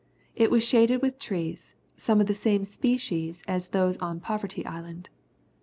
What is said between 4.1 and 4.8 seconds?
Poverty